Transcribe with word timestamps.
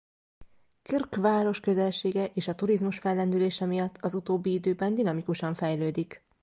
Krk 0.81 1.15
város 1.15 1.59
közelsége 1.59 2.25
és 2.25 2.47
a 2.47 2.55
turizmus 2.55 2.99
fellendülése 2.99 3.65
miatt 3.65 3.97
az 4.01 4.13
utóbbi 4.13 4.53
időben 4.53 4.95
dinamikusan 4.95 5.53
fejlődik. 5.53 6.23